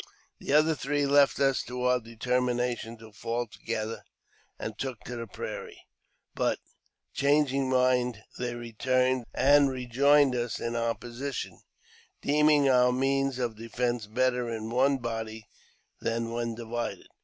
[0.39, 4.03] The other three left us to our determination to fall together,
[4.57, 5.85] and took to the prairie;
[6.33, 6.57] but,
[7.13, 10.33] changing mind, they returned, and rejoined.
[10.35, 11.59] us in our position,
[12.19, 15.47] deeming our means of defence better in one body
[15.99, 17.05] than when divided.